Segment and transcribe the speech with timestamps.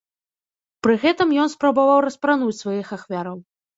[0.87, 3.37] Пры гэтым ён спрабаваў распрануць сваіх ахвяраў.